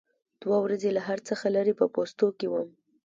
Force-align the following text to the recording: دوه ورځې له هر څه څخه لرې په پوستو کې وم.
دوه 0.41 0.57
ورځې 0.65 0.89
له 0.97 1.01
هر 1.07 1.19
څه 1.21 1.23
څخه 1.29 1.45
لرې 1.55 1.73
په 1.79 1.85
پوستو 1.93 2.27
کې 2.37 2.47
وم. 2.49 2.69